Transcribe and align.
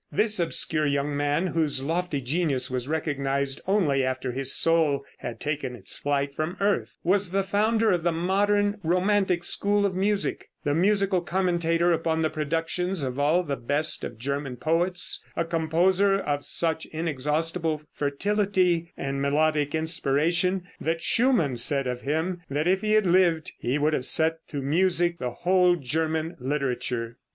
This 0.11 0.39
obscure 0.39 0.87
young 0.87 1.15
man, 1.15 1.45
whose 1.45 1.83
lofty 1.83 2.21
genius 2.21 2.71
was 2.71 2.87
recognized 2.87 3.61
only 3.67 4.03
after 4.03 4.31
his 4.31 4.51
soul 4.51 5.05
had 5.19 5.39
taken 5.39 5.75
its 5.75 5.95
flight 5.95 6.33
from 6.33 6.57
earth, 6.59 6.95
was 7.03 7.29
the 7.29 7.43
founder 7.43 7.91
of 7.91 8.01
the 8.01 8.11
modern 8.11 8.79
romantic 8.81 9.43
school 9.43 9.85
of 9.85 9.93
music 9.93 10.49
the 10.63 10.73
musical 10.73 11.21
commentator 11.21 11.93
upon 11.93 12.23
the 12.23 12.31
productions 12.31 13.03
of 13.03 13.19
all 13.19 13.43
the 13.43 13.55
best 13.55 14.03
of 14.03 14.17
German 14.17 14.57
poets; 14.57 15.23
a 15.35 15.45
composer 15.45 16.15
of 16.19 16.43
such 16.45 16.87
inexhaustible 16.87 17.83
fertility 17.93 18.91
and 18.97 19.21
melodic 19.21 19.75
inspiration 19.75 20.63
that 20.79 21.03
Schumann 21.03 21.57
said 21.57 21.85
of 21.85 22.01
him, 22.01 22.41
that 22.49 22.67
if 22.67 22.81
he 22.81 22.93
had 22.93 23.05
lived 23.05 23.51
he 23.59 23.77
would 23.77 23.93
have 23.93 24.07
set 24.07 24.39
to 24.47 24.63
music 24.63 25.19
the 25.19 25.29
whole 25.29 25.75
German 25.75 26.37
literature. 26.39 27.19